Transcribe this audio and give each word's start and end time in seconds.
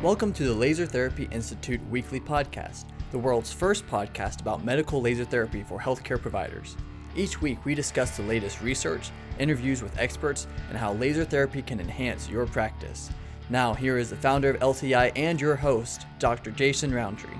Welcome 0.00 0.32
to 0.34 0.44
the 0.44 0.54
Laser 0.54 0.86
Therapy 0.86 1.28
Institute 1.32 1.80
weekly 1.90 2.20
podcast, 2.20 2.84
the 3.10 3.18
world's 3.18 3.52
first 3.52 3.84
podcast 3.88 4.40
about 4.40 4.64
medical 4.64 5.00
laser 5.00 5.24
therapy 5.24 5.64
for 5.64 5.80
healthcare 5.80 6.22
providers. 6.22 6.76
Each 7.16 7.42
week, 7.42 7.64
we 7.64 7.74
discuss 7.74 8.16
the 8.16 8.22
latest 8.22 8.62
research, 8.62 9.10
interviews 9.40 9.82
with 9.82 9.98
experts, 9.98 10.46
and 10.68 10.78
how 10.78 10.92
laser 10.92 11.24
therapy 11.24 11.62
can 11.62 11.80
enhance 11.80 12.28
your 12.28 12.46
practice. 12.46 13.10
Now, 13.50 13.74
here 13.74 13.98
is 13.98 14.08
the 14.08 14.14
founder 14.14 14.50
of 14.50 14.60
LTI 14.60 15.10
and 15.16 15.40
your 15.40 15.56
host, 15.56 16.06
Dr. 16.20 16.52
Jason 16.52 16.94
Rountree. 16.94 17.34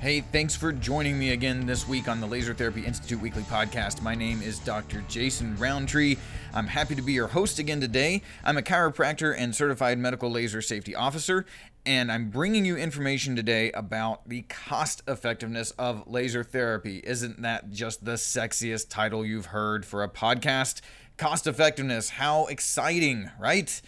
Hey, 0.00 0.22
thanks 0.22 0.56
for 0.56 0.72
joining 0.72 1.18
me 1.18 1.32
again 1.32 1.66
this 1.66 1.86
week 1.86 2.08
on 2.08 2.22
the 2.22 2.26
Laser 2.26 2.54
Therapy 2.54 2.86
Institute 2.86 3.20
Weekly 3.20 3.42
Podcast. 3.42 4.00
My 4.00 4.14
name 4.14 4.40
is 4.40 4.58
Dr. 4.58 5.04
Jason 5.08 5.54
Rountree. 5.56 6.16
I'm 6.54 6.68
happy 6.68 6.94
to 6.94 7.02
be 7.02 7.12
your 7.12 7.26
host 7.26 7.58
again 7.58 7.82
today. 7.82 8.22
I'm 8.42 8.56
a 8.56 8.62
chiropractor 8.62 9.34
and 9.36 9.54
certified 9.54 9.98
medical 9.98 10.30
laser 10.30 10.62
safety 10.62 10.94
officer, 10.94 11.44
and 11.84 12.10
I'm 12.10 12.30
bringing 12.30 12.64
you 12.64 12.78
information 12.78 13.36
today 13.36 13.72
about 13.72 14.26
the 14.26 14.40
cost 14.48 15.02
effectiveness 15.06 15.72
of 15.72 16.10
laser 16.10 16.44
therapy. 16.44 17.02
Isn't 17.04 17.42
that 17.42 17.70
just 17.70 18.02
the 18.02 18.14
sexiest 18.14 18.88
title 18.88 19.22
you've 19.22 19.46
heard 19.46 19.84
for 19.84 20.02
a 20.02 20.08
podcast? 20.08 20.80
Cost 21.18 21.46
effectiveness, 21.46 22.08
how 22.08 22.46
exciting, 22.46 23.30
right? 23.38 23.82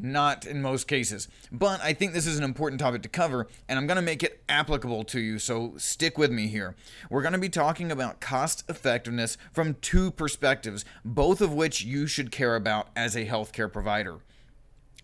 Not 0.00 0.46
in 0.46 0.62
most 0.62 0.86
cases. 0.86 1.28
But 1.50 1.80
I 1.82 1.92
think 1.92 2.12
this 2.12 2.26
is 2.26 2.38
an 2.38 2.44
important 2.44 2.80
topic 2.80 3.02
to 3.02 3.08
cover, 3.08 3.46
and 3.68 3.78
I'm 3.78 3.86
going 3.86 3.96
to 3.96 4.02
make 4.02 4.22
it 4.22 4.42
applicable 4.48 5.04
to 5.04 5.20
you, 5.20 5.38
so 5.38 5.74
stick 5.76 6.18
with 6.18 6.30
me 6.30 6.48
here. 6.48 6.76
We're 7.10 7.22
going 7.22 7.32
to 7.32 7.38
be 7.38 7.48
talking 7.48 7.90
about 7.90 8.20
cost 8.20 8.64
effectiveness 8.68 9.36
from 9.52 9.74
two 9.80 10.10
perspectives, 10.10 10.84
both 11.04 11.40
of 11.40 11.52
which 11.52 11.82
you 11.82 12.06
should 12.06 12.30
care 12.30 12.56
about 12.56 12.88
as 12.96 13.16
a 13.16 13.26
healthcare 13.26 13.72
provider. 13.72 14.18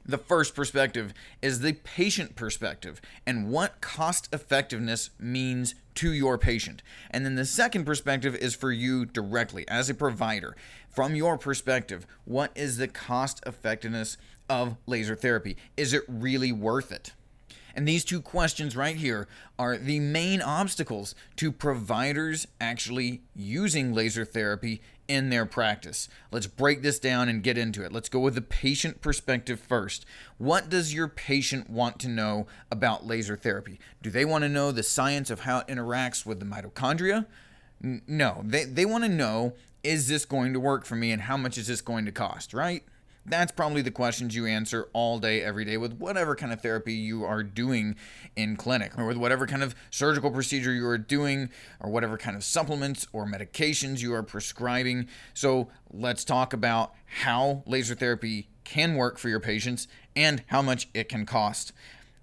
The 0.07 0.19
first 0.19 0.55
perspective 0.55 1.15
is 1.41 1.61
the 1.61 1.73
patient 1.73 2.37
perspective 2.37 3.01
and 3.27 3.51
what 3.51 3.81
cost 3.81 4.29
effectiveness 4.35 5.09
means 5.19 5.75
to 5.95 6.13
your 6.13 6.37
patient. 6.37 6.83
And 7.11 7.25
then 7.25 7.37
the 7.37 7.47
second 7.47 7.87
perspective 7.87 8.35
is 8.35 8.55
for 8.55 8.71
you 8.71 9.07
directly 9.07 9.67
as 9.67 9.89
a 9.89 9.95
provider. 9.95 10.57
From 10.91 11.15
your 11.15 11.39
perspective, 11.39 12.07
what 12.27 12.53
is 12.55 12.77
the 12.77 12.89
cost 12.89 13.43
effectiveness 13.47 14.19
of 14.49 14.77
laser 14.87 15.17
therapy? 15.17 15.57
Is 15.77 15.93
it 15.93 16.03
really 16.09 16.53
worth 16.53 16.93
it? 16.93 17.13
And 17.77 17.89
these 17.89 18.05
two 18.05 18.21
questions 18.21 18.77
right 18.77 18.97
here 18.97 19.27
are 19.59 19.77
the 19.77 19.99
main 20.01 20.41
obstacles 20.41 21.15
to 21.37 21.51
providers 21.51 22.47
actually 22.61 23.23
using 23.35 23.93
laser 23.93 24.25
therapy 24.25 24.81
in 25.09 25.29
their 25.29 25.45
practice. 25.45 26.09
Let's 26.31 26.47
break 26.47 26.83
this 26.83 26.99
down 26.99 27.29
and 27.29 27.43
get 27.43 27.59
into 27.59 27.85
it. 27.85 27.93
Let's 27.93 28.09
go 28.09 28.21
with 28.21 28.35
the 28.35 28.43
patient 28.43 29.01
perspective 29.01 29.61
first. 29.61 30.07
What 30.39 30.71
does 30.71 30.95
your 30.95 31.09
patient 31.09 31.69
want 31.69 31.99
to 32.01 32.09
know 32.09 32.47
about 32.71 33.07
laser 33.07 33.37
therapy? 33.37 33.79
Do 34.03 34.11
they 34.11 34.25
want 34.25 34.43
to 34.45 34.49
know 34.49 34.73
the 34.73 34.83
science 34.83 35.31
of 35.31 35.41
how 35.41 35.59
it 35.59 35.67
interacts 35.67 36.25
with 36.25 36.41
the 36.41 36.47
mitochondria? 36.47 37.27
No, 37.81 38.41
they, 38.45 38.65
they 38.65 38.87
want 38.87 39.05
to 39.05 39.11
know 39.11 39.55
is 39.83 40.09
this 40.09 40.25
going 40.25 40.55
to 40.55 40.61
work 40.61 40.87
for 40.87 40.97
me 40.97 41.11
and 41.11 41.23
how 41.23 41.37
much 41.37 41.59
is 41.59 41.67
this 41.67 41.83
going 41.83 42.07
to 42.07 42.13
cost, 42.13 42.55
right? 42.55 42.83
That's 43.27 43.53
probably 43.53 43.81
the 43.81 43.91
questions 43.91 44.37
you 44.37 44.45
answer 44.45 44.89
all 44.93 45.19
day, 45.19 45.43
every 45.43 45.65
day 45.65 45.79
with 45.79 45.95
whatever 45.95 46.37
kind 46.37 46.53
of 46.53 46.61
therapy 46.61 46.93
you 46.93 47.25
are 47.25 47.43
doing 47.43 47.97
in 48.37 48.57
clinic 48.57 48.99
or 48.99 49.07
with 49.07 49.17
whatever 49.17 49.47
kind 49.47 49.63
of 49.63 49.75
surgical 49.91 50.31
procedure 50.31 50.75
you 50.75 50.87
are 50.87 50.99
doing 50.99 51.49
or 51.81 51.91
whatever 51.91 52.19
kind 52.19 52.37
of 52.37 52.45
supplements 52.45 53.07
or 53.13 53.27
medications 53.27 54.01
you 54.01 54.13
are 54.13 54.23
prescribing. 54.23 55.09
So 55.33 55.69
let's 55.91 56.23
talk 56.23 56.53
about 56.53 56.93
how 57.23 57.63
laser 57.67 57.95
therapy 57.95 58.49
can 58.65 58.95
work 58.95 59.19
for 59.19 59.31
your 59.31 59.41
patients 59.41 59.89
and 60.15 60.43
how 60.49 60.61
much 60.61 60.89
it 60.93 61.09
can 61.09 61.25
cost. 61.25 61.73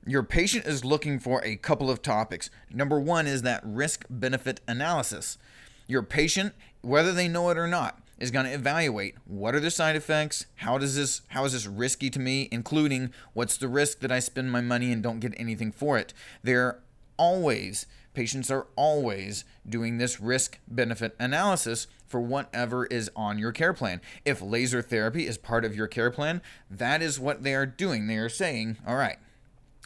Your 0.06 0.24
patient 0.24 0.66
is 0.66 0.86
looking 0.86 1.20
for 1.20 1.44
a 1.44 1.56
couple 1.56 1.90
of 1.90 2.04
topics. 2.04 2.52
Number 2.72 3.00
one 3.00 3.26
is 3.26 3.42
that 3.42 3.62
risk 3.64 4.06
benefit 4.10 4.62
analysis. 4.68 5.40
Your 5.88 6.04
patient, 6.04 6.54
whether 6.82 7.12
they 7.12 7.28
know 7.28 7.50
it 7.50 7.58
or 7.58 7.68
not, 7.68 8.00
is 8.22 8.32
going 8.32 8.46
to 8.46 8.54
evaluate 8.54 9.16
what 9.26 9.56
are 9.56 9.60
the 9.60 9.72
side 9.72 9.96
effects, 9.96 10.46
how 10.58 10.78
does 10.78 10.96
this 10.96 11.22
how 11.30 11.44
is 11.44 11.54
this 11.54 11.66
risky 11.66 12.10
to 12.12 12.20
me, 12.20 12.48
including 12.52 13.12
what's 13.34 13.58
the 13.58 13.68
risk 13.68 14.00
that 14.00 14.12
I 14.12 14.20
spend 14.20 14.52
my 14.52 14.62
money 14.62 14.92
and 14.92 15.02
don't 15.02 15.20
get 15.20 15.34
anything 15.38 15.72
for 15.72 15.98
it. 15.98 16.14
They're 16.44 16.80
always 17.18 17.86
patients 18.14 18.52
are 18.52 18.68
always 18.76 19.46
doing 19.68 19.98
this 19.98 20.20
risk 20.20 20.60
benefit 20.68 21.16
analysis 21.20 21.88
for 22.08 22.20
whatever 22.20 22.86
is 22.88 23.10
on 23.16 23.38
your 23.38 23.52
care 23.52 23.74
plan. 23.74 24.02
If 24.26 24.42
laser 24.42 24.82
therapy 24.82 25.28
is 25.28 25.38
part 25.38 25.64
of 25.64 25.76
your 25.76 25.88
care 25.88 26.12
plan, 26.12 26.42
that 26.70 27.02
is 27.02 27.20
what 27.20 27.44
they 27.44 27.56
are 27.56 27.66
doing. 27.66 28.08
They 28.08 28.18
are 28.18 28.30
saying, 28.30 28.78
all 28.86 28.98
right, 28.98 29.18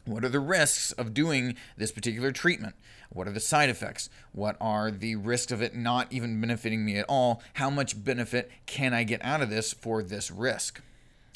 what 0.05 0.23
are 0.23 0.29
the 0.29 0.39
risks 0.39 0.91
of 0.93 1.13
doing 1.13 1.55
this 1.77 1.91
particular 1.91 2.31
treatment? 2.31 2.75
What 3.09 3.27
are 3.27 3.31
the 3.31 3.39
side 3.39 3.69
effects? 3.69 4.09
What 4.31 4.55
are 4.59 4.91
the 4.91 5.15
risks 5.15 5.51
of 5.51 5.61
it 5.61 5.75
not 5.75 6.11
even 6.11 6.39
benefiting 6.39 6.85
me 6.85 6.97
at 6.97 7.05
all? 7.07 7.41
How 7.53 7.69
much 7.69 8.03
benefit 8.03 8.51
can 8.65 8.93
I 8.93 9.03
get 9.03 9.23
out 9.23 9.41
of 9.41 9.49
this 9.49 9.73
for 9.73 10.03
this 10.03 10.29
risk? 10.29 10.81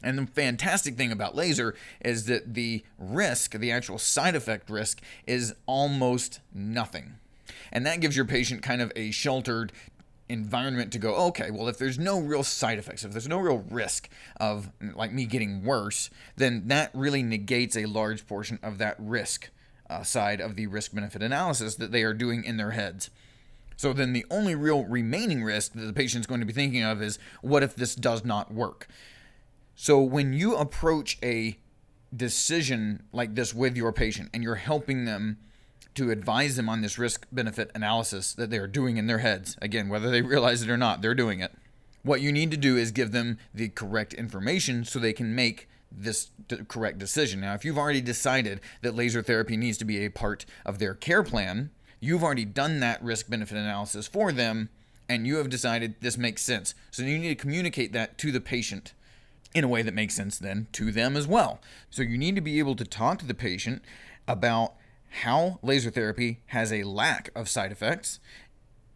And 0.02 0.18
the 0.18 0.28
fantastic 0.28 0.96
thing 0.96 1.12
about 1.12 1.36
laser 1.36 1.76
is 2.00 2.26
that 2.26 2.54
the 2.54 2.84
risk, 2.98 3.52
the 3.52 3.72
actual 3.72 3.98
side 3.98 4.36
effect 4.36 4.70
risk, 4.70 5.02
is 5.28 5.54
almost 5.66 6.40
nothing. 6.54 7.16
And 7.72 7.86
that 7.86 8.00
gives 8.00 8.16
your 8.16 8.26
patient 8.26 8.62
kind 8.62 8.82
of 8.82 8.92
a 8.96 9.12
sheltered 9.12 9.72
environment 10.30 10.94
to 10.94 11.00
go, 11.00 11.16
okay, 11.28 11.52
well, 11.52 11.68
if 11.68 11.78
there's 11.78 12.00
no 12.00 12.20
real 12.20 12.44
side 12.44 12.78
effects, 12.78 13.04
if 13.04 13.12
there's 13.12 13.28
no 13.28 13.40
real 13.40 13.66
risk 13.70 14.10
of 14.40 14.70
like 14.96 15.12
me 15.12 15.26
getting 15.26 15.64
worse, 15.64 16.10
then 16.38 16.68
that 16.68 16.92
really 16.94 17.24
negates 17.24 17.76
a 17.76 17.86
large 17.86 18.28
portion 18.28 18.60
of 18.62 18.78
that 18.78 18.96
risk 19.00 19.50
uh, 19.90 20.04
side 20.04 20.40
of 20.40 20.56
the 20.56 20.68
risk 20.68 20.94
benefit 20.94 21.24
analysis 21.24 21.76
that 21.76 21.92
they 21.92 22.04
are 22.04 22.14
doing 22.14 22.44
in 22.44 22.58
their 22.58 22.72
heads. 22.72 23.10
So 23.76 23.94
then 23.94 24.14
the 24.14 24.26
only 24.30 24.56
real 24.56 24.84
remaining 24.84 25.44
risk 25.44 25.74
that 25.74 25.82
the 25.82 25.94
patient's 25.94 26.28
going 26.28 26.42
to 26.42 26.46
be 26.46 26.54
thinking 26.54 26.84
of 26.84 27.02
is 27.02 27.18
what 27.42 27.64
if 27.64 27.76
this 27.76 27.96
does 27.96 28.24
not 28.24 28.54
work? 28.54 28.88
So 29.76 30.02
when 30.02 30.34
you 30.34 30.56
approach 30.56 31.18
a 31.24 31.58
decision 32.16 33.04
like 33.14 33.36
this 33.36 33.54
with 33.54 33.78
your 33.78 33.94
patient 33.94 34.30
and 34.34 34.44
you're 34.44 34.56
helping 34.56 35.06
them 35.06 35.38
to 35.96 36.12
advise 36.12 36.56
them 36.56 36.70
on 36.70 36.82
this 36.82 36.98
risk 36.98 37.28
benefit 37.32 37.72
analysis 37.76 38.34
that 38.34 38.50
they're 38.50 38.68
doing 38.68 38.98
in 38.98 39.08
their 39.08 39.20
heads. 39.20 39.58
Again, 39.62 39.90
whether 39.90 40.10
they 40.10 40.22
realize 40.22 40.62
it 40.62 40.70
or 40.70 40.78
not, 40.78 41.02
they're 41.02 41.16
doing 41.16 41.40
it. 41.40 41.54
What 42.04 42.22
you 42.22 42.32
need 42.32 42.52
to 42.52 42.58
do 42.58 42.78
is 42.78 42.92
give 42.92 43.12
them 43.12 43.38
the 43.54 43.70
correct 43.70 44.14
information 44.14 44.86
so 44.86 45.00
they 45.00 45.14
can 45.14 45.36
make 45.36 45.68
this 45.92 46.30
correct 46.68 47.00
decision. 47.00 47.42
Now, 47.42 47.56
if 47.56 47.66
you've 47.66 47.78
already 47.78 48.02
decided 48.02 48.62
that 48.82 48.96
laser 48.96 49.22
therapy 49.22 49.58
needs 49.58 49.78
to 49.80 49.86
be 49.86 50.06
a 50.06 50.10
part 50.10 50.46
of 50.66 50.80
their 50.80 50.94
care 50.94 51.24
plan, 51.24 51.72
you've 52.00 52.24
already 52.24 52.46
done 52.46 52.80
that 52.80 53.04
risk 53.04 53.30
benefit 53.30 53.58
analysis 53.58 54.08
for 54.08 54.32
them 54.32 54.70
and 55.10 55.26
you 55.26 55.38
have 55.38 55.50
decided 55.50 55.96
this 56.00 56.18
makes 56.18 56.44
sense. 56.44 56.76
So 56.92 57.02
you 57.02 57.18
need 57.18 57.30
to 57.30 57.36
communicate 57.36 57.92
that 57.94 58.18
to 58.20 58.32
the 58.32 58.40
patient 58.40 58.94
in 59.56 59.64
a 59.64 59.68
way 59.68 59.82
that 59.82 59.96
makes 59.96 60.14
sense 60.14 60.38
then 60.38 60.68
to 60.74 60.92
them 60.92 61.18
as 61.18 61.28
well. 61.28 61.60
So 61.90 62.04
you 62.04 62.18
need 62.18 62.36
to 62.36 62.42
be 62.42 62.60
able 62.60 62.76
to 62.76 62.86
talk 62.86 63.18
to 63.20 63.26
the 63.26 63.34
patient 63.34 63.82
about 64.28 64.74
how 65.10 65.60
laser 65.62 65.90
therapy 65.90 66.42
has 66.48 66.72
a 66.72 66.84
lack 66.84 67.30
of 67.36 67.50
side 67.50 67.72
effects, 67.72 68.20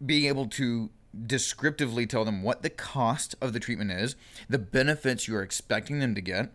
being 0.03 0.25
able 0.25 0.47
to 0.47 0.89
descriptively 1.25 2.05
tell 2.07 2.25
them 2.25 2.41
what 2.41 2.61
the 2.61 2.69
cost 2.69 3.35
of 3.41 3.53
the 3.53 3.59
treatment 3.59 3.91
is, 3.91 4.15
the 4.49 4.59
benefits 4.59 5.27
you're 5.27 5.43
expecting 5.43 5.99
them 5.99 6.15
to 6.15 6.21
get, 6.21 6.51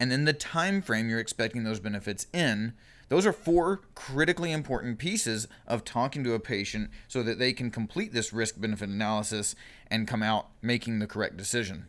and 0.00 0.10
then 0.10 0.24
the 0.24 0.32
time 0.32 0.82
frame 0.82 1.08
you're 1.08 1.20
expecting 1.20 1.64
those 1.64 1.80
benefits 1.80 2.26
in. 2.32 2.72
Those 3.08 3.26
are 3.26 3.32
four 3.32 3.82
critically 3.94 4.52
important 4.52 4.98
pieces 4.98 5.46
of 5.66 5.84
talking 5.84 6.24
to 6.24 6.34
a 6.34 6.40
patient 6.40 6.90
so 7.08 7.22
that 7.22 7.38
they 7.38 7.52
can 7.52 7.70
complete 7.70 8.12
this 8.12 8.32
risk 8.32 8.58
benefit 8.60 8.88
analysis 8.88 9.54
and 9.88 10.08
come 10.08 10.22
out 10.22 10.48
making 10.62 10.98
the 10.98 11.06
correct 11.06 11.36
decision. 11.36 11.88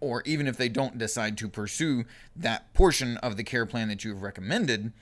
Or 0.00 0.22
even 0.24 0.46
if 0.46 0.56
they 0.56 0.68
don't 0.68 0.98
decide 0.98 1.36
to 1.38 1.48
pursue 1.48 2.04
that 2.34 2.72
portion 2.72 3.18
of 3.18 3.36
the 3.36 3.44
care 3.44 3.66
plan 3.66 3.88
that 3.88 4.04
you 4.04 4.12
have 4.12 4.22
recommended, 4.22 4.92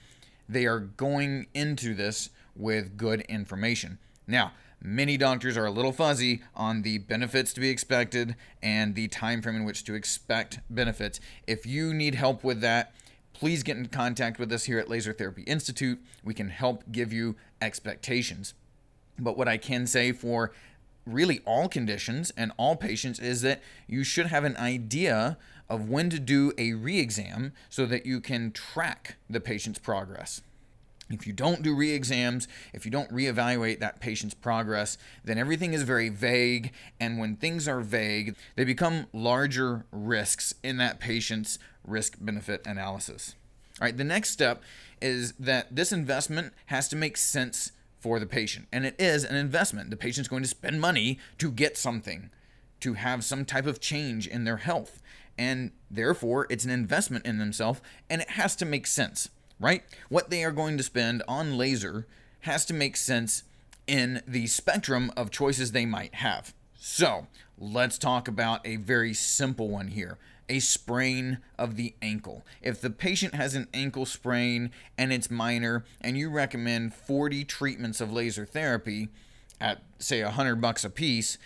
they 0.52 0.66
are 0.66 0.78
going 0.78 1.46
into 1.54 1.94
this 1.94 2.30
with 2.54 2.96
good 2.96 3.20
information. 3.22 3.98
Now, 4.26 4.52
many 4.80 5.16
doctors 5.16 5.56
are 5.56 5.66
a 5.66 5.70
little 5.70 5.92
fuzzy 5.92 6.42
on 6.54 6.82
the 6.82 6.98
benefits 6.98 7.52
to 7.54 7.60
be 7.60 7.70
expected 7.70 8.36
and 8.62 8.94
the 8.94 9.08
time 9.08 9.42
frame 9.42 9.56
in 9.56 9.64
which 9.64 9.84
to 9.84 9.94
expect 9.94 10.60
benefits. 10.68 11.20
If 11.46 11.66
you 11.66 11.94
need 11.94 12.14
help 12.14 12.44
with 12.44 12.60
that, 12.60 12.94
please 13.32 13.62
get 13.62 13.76
in 13.76 13.86
contact 13.86 14.38
with 14.38 14.52
us 14.52 14.64
here 14.64 14.78
at 14.78 14.88
Laser 14.88 15.12
Therapy 15.12 15.42
Institute. 15.42 16.00
We 16.22 16.34
can 16.34 16.48
help 16.48 16.84
give 16.92 17.12
you 17.12 17.36
expectations. 17.60 18.54
But 19.18 19.36
what 19.36 19.48
I 19.48 19.56
can 19.56 19.86
say 19.86 20.12
for 20.12 20.52
really 21.06 21.40
all 21.44 21.68
conditions 21.68 22.32
and 22.36 22.52
all 22.56 22.76
patients 22.76 23.18
is 23.18 23.42
that 23.42 23.60
you 23.86 24.04
should 24.04 24.26
have 24.26 24.44
an 24.44 24.56
idea 24.56 25.36
of 25.72 25.88
when 25.88 26.10
to 26.10 26.18
do 26.18 26.52
a 26.58 26.74
re 26.74 26.98
exam 26.98 27.54
so 27.70 27.86
that 27.86 28.04
you 28.04 28.20
can 28.20 28.52
track 28.52 29.16
the 29.30 29.40
patient's 29.40 29.78
progress. 29.78 30.42
If 31.08 31.26
you 31.26 31.32
don't 31.32 31.62
do 31.62 31.74
re 31.74 31.92
exams, 31.92 32.46
if 32.74 32.84
you 32.84 32.90
don't 32.90 33.10
reevaluate 33.10 33.80
that 33.80 33.98
patient's 33.98 34.34
progress, 34.34 34.98
then 35.24 35.38
everything 35.38 35.72
is 35.72 35.82
very 35.82 36.10
vague. 36.10 36.72
And 37.00 37.18
when 37.18 37.36
things 37.36 37.66
are 37.66 37.80
vague, 37.80 38.36
they 38.54 38.64
become 38.64 39.06
larger 39.14 39.86
risks 39.90 40.54
in 40.62 40.76
that 40.76 41.00
patient's 41.00 41.58
risk 41.86 42.18
benefit 42.20 42.66
analysis. 42.66 43.34
All 43.80 43.86
right, 43.86 43.96
the 43.96 44.04
next 44.04 44.28
step 44.28 44.62
is 45.00 45.32
that 45.38 45.74
this 45.74 45.90
investment 45.90 46.52
has 46.66 46.86
to 46.88 46.96
make 46.96 47.16
sense 47.16 47.72
for 47.98 48.20
the 48.20 48.26
patient. 48.26 48.68
And 48.70 48.84
it 48.84 48.94
is 48.98 49.24
an 49.24 49.36
investment. 49.36 49.88
The 49.88 49.96
patient's 49.96 50.28
going 50.28 50.42
to 50.42 50.48
spend 50.48 50.82
money 50.82 51.18
to 51.38 51.50
get 51.50 51.78
something, 51.78 52.28
to 52.80 52.92
have 52.92 53.24
some 53.24 53.46
type 53.46 53.64
of 53.64 53.80
change 53.80 54.26
in 54.26 54.44
their 54.44 54.58
health. 54.58 54.98
And 55.38 55.72
therefore, 55.90 56.46
it's 56.50 56.64
an 56.64 56.70
investment 56.70 57.26
in 57.26 57.38
themselves 57.38 57.80
and 58.10 58.22
it 58.22 58.30
has 58.30 58.54
to 58.56 58.64
make 58.64 58.86
sense, 58.86 59.28
right? 59.58 59.82
What 60.08 60.30
they 60.30 60.44
are 60.44 60.52
going 60.52 60.76
to 60.76 60.82
spend 60.82 61.22
on 61.26 61.56
laser 61.56 62.06
has 62.40 62.64
to 62.66 62.74
make 62.74 62.96
sense 62.96 63.44
in 63.86 64.22
the 64.26 64.46
spectrum 64.46 65.10
of 65.16 65.30
choices 65.30 65.72
they 65.72 65.86
might 65.86 66.16
have. 66.16 66.54
So, 66.76 67.26
let's 67.58 67.98
talk 67.98 68.28
about 68.28 68.66
a 68.66 68.76
very 68.76 69.14
simple 69.14 69.68
one 69.68 69.88
here 69.88 70.18
a 70.48 70.58
sprain 70.58 71.38
of 71.58 71.76
the 71.76 71.94
ankle. 72.02 72.44
If 72.60 72.80
the 72.80 72.90
patient 72.90 73.34
has 73.34 73.54
an 73.54 73.68
ankle 73.72 74.04
sprain 74.04 74.70
and 74.98 75.12
it's 75.12 75.30
minor 75.30 75.84
and 76.00 76.18
you 76.18 76.28
recommend 76.28 76.94
40 76.94 77.44
treatments 77.44 78.00
of 78.00 78.12
laser 78.12 78.44
therapy 78.44 79.08
at 79.60 79.80
say 79.98 80.22
100 80.22 80.56
bucks 80.56 80.84
a 80.84 80.90
piece, 80.90 81.38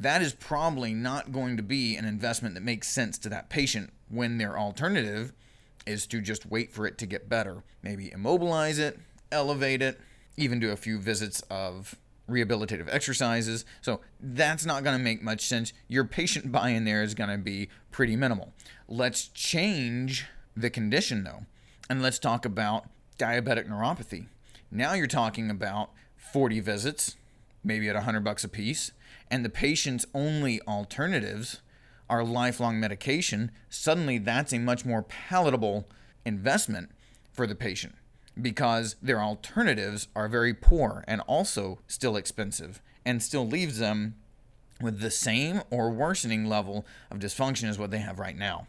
that 0.00 0.22
is 0.22 0.32
probably 0.32 0.94
not 0.94 1.30
going 1.30 1.56
to 1.58 1.62
be 1.62 1.96
an 1.96 2.04
investment 2.04 2.54
that 2.54 2.62
makes 2.62 2.88
sense 2.88 3.18
to 3.18 3.28
that 3.28 3.50
patient 3.50 3.92
when 4.08 4.38
their 4.38 4.58
alternative 4.58 5.32
is 5.86 6.06
to 6.06 6.20
just 6.20 6.46
wait 6.46 6.72
for 6.72 6.86
it 6.86 6.98
to 6.98 7.06
get 7.06 7.28
better. 7.28 7.62
Maybe 7.82 8.10
immobilize 8.10 8.78
it, 8.78 8.98
elevate 9.30 9.82
it, 9.82 10.00
even 10.36 10.58
do 10.58 10.70
a 10.70 10.76
few 10.76 10.98
visits 10.98 11.42
of 11.50 11.94
rehabilitative 12.28 12.88
exercises. 12.90 13.64
So 13.82 14.00
that's 14.20 14.64
not 14.64 14.84
going 14.84 14.96
to 14.96 15.02
make 15.02 15.22
much 15.22 15.46
sense. 15.46 15.72
Your 15.88 16.04
patient 16.04 16.50
buy 16.50 16.70
in 16.70 16.84
there 16.84 17.02
is 17.02 17.14
going 17.14 17.30
to 17.30 17.38
be 17.38 17.68
pretty 17.90 18.16
minimal. 18.16 18.52
Let's 18.88 19.28
change 19.28 20.26
the 20.56 20.70
condition 20.70 21.24
though, 21.24 21.46
and 21.88 22.02
let's 22.02 22.18
talk 22.18 22.44
about 22.44 22.86
diabetic 23.18 23.68
neuropathy. 23.68 24.26
Now 24.70 24.94
you're 24.94 25.06
talking 25.06 25.50
about 25.50 25.90
40 26.16 26.60
visits, 26.60 27.16
maybe 27.62 27.88
at 27.88 27.94
100 27.94 28.24
bucks 28.24 28.44
a 28.44 28.48
piece, 28.48 28.92
and 29.30 29.44
the 29.44 29.50
patient's 29.50 30.06
only 30.14 30.60
alternatives 30.62 31.60
are 32.08 32.24
lifelong 32.24 32.80
medication. 32.80 33.50
Suddenly, 33.68 34.18
that's 34.18 34.52
a 34.52 34.58
much 34.58 34.84
more 34.84 35.02
palatable 35.02 35.88
investment 36.24 36.90
for 37.32 37.46
the 37.46 37.54
patient 37.54 37.94
because 38.40 38.96
their 39.00 39.20
alternatives 39.20 40.08
are 40.16 40.28
very 40.28 40.54
poor 40.54 41.04
and 41.06 41.20
also 41.22 41.78
still 41.86 42.16
expensive 42.16 42.82
and 43.04 43.22
still 43.22 43.46
leaves 43.46 43.78
them 43.78 44.14
with 44.80 45.00
the 45.00 45.10
same 45.10 45.62
or 45.70 45.90
worsening 45.90 46.46
level 46.46 46.86
of 47.10 47.18
dysfunction 47.18 47.68
as 47.68 47.78
what 47.78 47.90
they 47.90 47.98
have 47.98 48.18
right 48.18 48.36
now. 48.36 48.66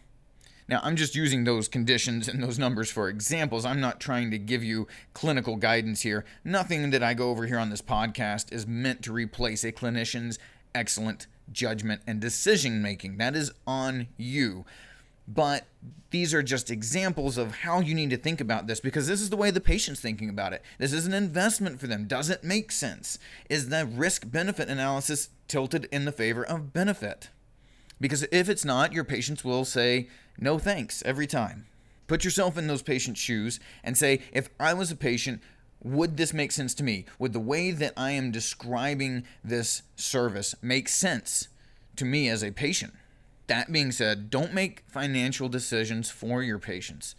Now, 0.68 0.80
I'm 0.84 0.96
just 0.96 1.16
using 1.16 1.44
those 1.44 1.68
conditions 1.68 2.28
and 2.28 2.42
those 2.42 2.60
numbers 2.60 2.90
for 2.90 3.10
examples. 3.10 3.66
I'm 3.66 3.82
not 3.82 4.00
trying 4.00 4.32
to 4.32 4.38
give 4.38 4.64
you 4.64 4.88
clinical 5.14 5.56
guidance 5.58 6.02
here. 6.02 6.24
Nothing 6.44 6.92
that 6.92 7.04
I 7.04 7.14
go 7.14 7.30
over 7.30 7.48
here 7.48 7.60
on 7.60 7.70
this 7.70 7.82
podcast 7.82 8.54
is 8.54 8.66
meant 8.66 9.02
to 9.04 9.14
replace 9.14 9.64
a 9.64 9.72
clinician's 9.72 10.40
excellent 10.74 11.28
judgment 11.52 12.02
and 12.08 12.20
decision 12.20 12.82
making. 12.82 13.18
That 13.18 13.36
is 13.36 13.52
on 13.68 14.08
you. 14.18 14.66
But 15.28 15.66
these 16.10 16.34
are 16.34 16.44
just 16.44 16.70
examples 16.70 17.38
of 17.38 17.58
how 17.58 17.80
you 17.80 17.94
need 17.94 18.10
to 18.10 18.18
think 18.18 18.42
about 18.42 18.68
this 18.68 18.80
because 18.80 19.08
this 19.08 19.22
is 19.22 19.30
the 19.30 19.38
way 19.38 19.52
the 19.52 19.62
patient's 19.62 20.02
thinking 20.02 20.30
about 20.30 20.54
it. 20.54 20.62
This 20.78 20.94
is 20.94 21.06
an 21.06 21.14
investment 21.14 21.80
for 21.80 21.88
them. 21.88 22.06
Does 22.06 22.30
it 22.30 22.44
make 22.44 22.72
sense? 22.72 23.18
Is 23.50 23.70
the 23.70 23.86
risk 23.86 24.30
benefit 24.30 24.68
analysis 24.68 25.30
tilted 25.48 25.88
in 25.92 26.06
the 26.06 26.12
favor 26.12 26.44
of 26.44 26.74
benefit? 26.74 27.30
Because 28.00 28.26
if 28.32 28.50
it's 28.50 28.66
not, 28.66 28.94
your 28.94 29.04
patients 29.04 29.46
will 29.46 29.64
say, 29.64 30.08
no 30.38 30.58
thanks 30.58 31.04
every 31.06 31.28
time. 31.28 31.66
Put 32.08 32.26
yourself 32.26 32.58
in 32.58 32.68
those 32.68 32.82
patients' 32.82 33.22
shoes 33.22 33.60
and 33.84 33.98
say, 33.98 34.22
if 34.34 34.50
I 34.60 34.74
was 34.74 34.92
a 34.92 34.96
patient, 34.96 35.42
would 35.84 36.18
this 36.18 36.34
make 36.34 36.52
sense 36.52 36.74
to 36.76 36.84
me? 36.84 37.06
Would 37.20 37.34
the 37.34 37.40
way 37.40 37.72
that 37.72 37.94
I 37.98 38.12
am 38.12 38.32
describing 38.32 39.24
this 39.44 39.84
service 39.96 40.54
make 40.62 40.90
sense 40.90 41.48
to 41.96 42.06
me 42.06 42.28
as 42.30 42.44
a 42.44 42.52
patient? 42.52 42.94
That 43.48 43.72
being 43.72 43.92
said, 43.92 44.30
don't 44.30 44.54
make 44.54 44.84
financial 44.88 45.50
decisions 45.50 46.10
for 46.10 46.44
your 46.44 46.60
patients. 46.60 47.16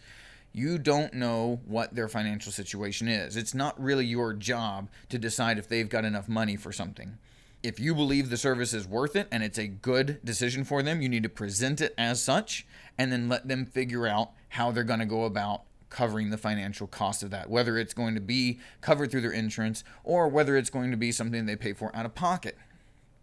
You 0.53 0.77
don't 0.77 1.13
know 1.13 1.59
what 1.65 1.95
their 1.95 2.07
financial 2.07 2.51
situation 2.51 3.07
is. 3.07 3.35
It's 3.35 3.53
not 3.53 3.81
really 3.81 4.05
your 4.05 4.33
job 4.33 4.89
to 5.09 5.17
decide 5.17 5.57
if 5.57 5.67
they've 5.67 5.89
got 5.89 6.05
enough 6.05 6.29
money 6.29 6.55
for 6.55 6.71
something. 6.71 7.17
If 7.63 7.79
you 7.79 7.95
believe 7.95 8.29
the 8.29 8.37
service 8.37 8.73
is 8.73 8.87
worth 8.87 9.15
it 9.15 9.27
and 9.31 9.41
it's 9.41 9.57
a 9.57 9.67
good 9.67 10.19
decision 10.23 10.63
for 10.63 10.83
them, 10.83 11.01
you 11.01 11.09
need 11.09 11.23
to 11.23 11.29
present 11.29 11.81
it 11.81 11.93
as 11.97 12.21
such 12.21 12.67
and 12.97 13.11
then 13.11 13.29
let 13.29 13.47
them 13.47 13.65
figure 13.65 14.07
out 14.07 14.31
how 14.49 14.71
they're 14.71 14.83
going 14.83 14.99
to 14.99 15.05
go 15.05 15.25
about 15.25 15.63
covering 15.89 16.31
the 16.31 16.37
financial 16.37 16.87
cost 16.87 17.21
of 17.23 17.29
that, 17.29 17.49
whether 17.49 17.77
it's 17.77 17.93
going 17.93 18.15
to 18.15 18.21
be 18.21 18.59
covered 18.81 19.11
through 19.11 19.21
their 19.21 19.31
insurance 19.31 19.83
or 20.03 20.27
whether 20.27 20.57
it's 20.57 20.69
going 20.69 20.91
to 20.91 20.97
be 20.97 21.11
something 21.11 21.45
they 21.45 21.55
pay 21.55 21.73
for 21.73 21.95
out 21.95 22.05
of 22.05 22.15
pocket. 22.15 22.57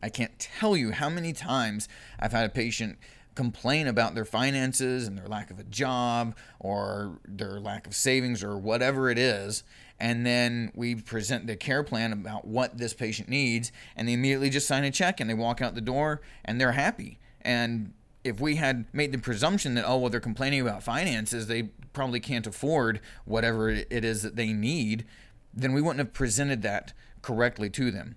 I 0.02 0.08
can't 0.08 0.38
tell 0.38 0.76
you 0.76 0.92
how 0.92 1.08
many 1.08 1.32
times 1.32 1.88
I've 2.18 2.32
had 2.32 2.46
a 2.46 2.50
patient 2.50 2.98
complain 3.34 3.86
about 3.86 4.14
their 4.14 4.24
finances 4.24 5.06
and 5.06 5.16
their 5.16 5.26
lack 5.26 5.50
of 5.50 5.58
a 5.58 5.64
job 5.64 6.36
or 6.58 7.18
their 7.26 7.60
lack 7.60 7.86
of 7.86 7.94
savings 7.94 8.42
or 8.42 8.56
whatever 8.56 9.10
it 9.10 9.18
is. 9.18 9.62
And 9.98 10.24
then 10.24 10.72
we 10.74 10.94
present 10.94 11.46
the 11.46 11.56
care 11.56 11.82
plan 11.82 12.12
about 12.12 12.46
what 12.46 12.78
this 12.78 12.94
patient 12.94 13.28
needs, 13.28 13.70
and 13.96 14.08
they 14.08 14.14
immediately 14.14 14.48
just 14.48 14.66
sign 14.66 14.84
a 14.84 14.90
check 14.90 15.20
and 15.20 15.28
they 15.28 15.34
walk 15.34 15.60
out 15.60 15.74
the 15.74 15.80
door 15.80 16.22
and 16.44 16.60
they're 16.60 16.72
happy. 16.72 17.18
And 17.42 17.92
if 18.24 18.40
we 18.40 18.56
had 18.56 18.84
made 18.92 19.12
the 19.12 19.18
presumption 19.18 19.74
that, 19.74 19.84
oh, 19.86 19.98
well, 19.98 20.10
they're 20.10 20.20
complaining 20.20 20.60
about 20.60 20.82
finances, 20.82 21.46
they 21.46 21.64
probably 21.92 22.20
can't 22.20 22.46
afford 22.46 23.00
whatever 23.24 23.70
it 23.70 24.04
is 24.04 24.22
that 24.22 24.36
they 24.36 24.52
need, 24.52 25.04
then 25.52 25.72
we 25.72 25.80
wouldn't 25.80 25.98
have 25.98 26.12
presented 26.12 26.62
that 26.62 26.92
correctly 27.22 27.70
to 27.70 27.90
them 27.90 28.16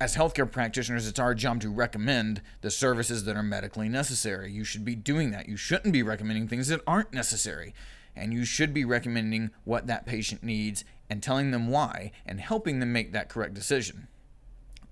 as 0.00 0.16
healthcare 0.16 0.50
practitioners, 0.50 1.06
it's 1.06 1.18
our 1.18 1.34
job 1.34 1.60
to 1.60 1.70
recommend 1.70 2.42
the 2.62 2.70
services 2.70 3.24
that 3.24 3.36
are 3.36 3.42
medically 3.42 3.88
necessary. 3.88 4.50
You 4.50 4.64
should 4.64 4.84
be 4.84 4.96
doing 4.96 5.30
that. 5.30 5.48
You 5.48 5.56
shouldn't 5.56 5.92
be 5.92 6.02
recommending 6.02 6.48
things 6.48 6.68
that 6.68 6.80
aren't 6.86 7.12
necessary. 7.12 7.74
And 8.16 8.32
you 8.32 8.44
should 8.44 8.74
be 8.74 8.84
recommending 8.84 9.50
what 9.64 9.86
that 9.86 10.06
patient 10.06 10.42
needs 10.42 10.84
and 11.08 11.22
telling 11.22 11.50
them 11.50 11.68
why 11.68 12.12
and 12.26 12.40
helping 12.40 12.80
them 12.80 12.92
make 12.92 13.12
that 13.12 13.28
correct 13.28 13.54
decision. 13.54 14.08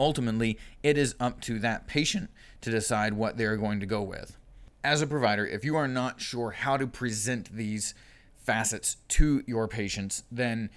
Ultimately, 0.03 0.59
it 0.83 0.99
is 0.99 1.15
up 1.21 1.41
to 1.43 1.61
that 1.61 1.87
patient 1.87 2.29
to 2.61 2.73
decide 2.73 3.15
what 3.15 3.37
they're 3.37 3.57
going 3.57 3.79
to 3.79 3.87
go 3.87 4.03
with. 4.03 4.37
As 4.83 5.01
a 5.01 5.07
provider, 5.07 5.47
if 5.47 5.65
you 5.65 5.77
are 5.77 5.87
not 5.87 6.21
sure 6.21 6.51
how 6.51 6.77
to 6.77 6.89
present 6.89 7.55
these 7.55 7.95
facets 8.35 8.97
to 9.11 9.45
your 9.47 9.69
patients, 9.69 10.25
then 10.29 10.71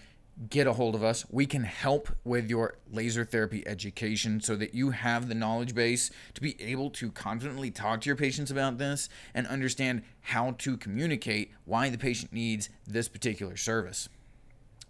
get 0.52 0.68
a 0.68 0.74
hold 0.74 0.94
of 0.94 1.04
us. 1.04 1.26
We 1.32 1.48
can 1.48 1.64
help 1.64 2.16
with 2.24 2.52
your 2.52 2.78
laser 2.92 3.26
therapy 3.26 3.68
education 3.68 4.42
so 4.42 4.56
that 4.58 4.76
you 4.76 4.92
have 4.92 5.28
the 5.28 5.34
knowledge 5.34 5.74
base 5.74 6.12
to 6.36 6.42
be 6.42 6.62
able 6.62 6.92
to 6.92 7.12
confidently 7.12 7.72
talk 7.72 8.02
to 8.02 8.10
your 8.10 8.16
patients 8.16 8.52
about 8.52 8.78
this 8.78 9.10
and 9.34 9.48
understand 9.48 10.04
how 10.22 10.52
to 10.60 10.78
communicate 10.78 11.52
why 11.64 11.90
the 11.90 11.98
patient 11.98 12.32
needs 12.32 12.70
this 12.86 13.08
particular 13.08 13.58
service. 13.58 14.08